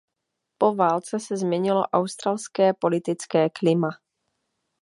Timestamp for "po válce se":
0.57-1.37